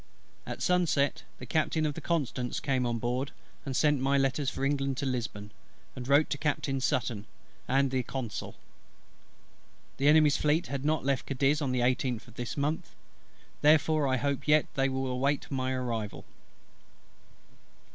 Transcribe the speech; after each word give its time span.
At 0.47 0.63
sunset 0.63 1.21
the 1.37 1.45
Captain 1.45 1.85
of 1.85 1.93
the 1.93 2.01
Constance 2.01 2.59
came 2.59 2.87
on 2.87 2.97
board, 2.97 3.29
and 3.67 3.75
sent 3.75 4.01
my 4.01 4.17
letters 4.17 4.49
for 4.49 4.65
England 4.65 4.97
to 4.97 5.05
Lisbon, 5.05 5.51
and 5.95 6.07
wrote 6.07 6.27
to 6.31 6.39
Captain 6.39 6.81
SUTTON 6.81 7.27
and 7.67 7.91
the 7.91 8.01
Consul. 8.01 8.55
The 9.97 10.07
Enemy's 10.07 10.37
Fleet 10.37 10.65
had 10.65 10.83
not 10.83 11.05
left 11.05 11.27
Cadiz 11.27 11.59
the 11.59 11.65
18th 11.67 12.27
of 12.27 12.33
this 12.33 12.57
month, 12.57 12.95
therefore 13.61 14.07
I 14.07 14.15
yet 14.45 14.63
hope 14.65 14.73
they 14.73 14.89
will 14.89 15.19
wait 15.19 15.45
my 15.51 15.71
arrival. 15.71 16.25